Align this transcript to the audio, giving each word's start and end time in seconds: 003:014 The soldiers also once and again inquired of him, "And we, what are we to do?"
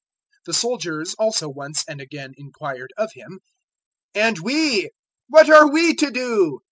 003:014 0.39 0.43
The 0.47 0.53
soldiers 0.55 1.13
also 1.19 1.47
once 1.47 1.85
and 1.87 2.01
again 2.01 2.33
inquired 2.35 2.91
of 2.97 3.13
him, 3.13 3.39
"And 4.15 4.39
we, 4.39 4.89
what 5.29 5.47
are 5.47 5.69
we 5.71 5.93
to 5.93 6.09
do?" 6.09 6.59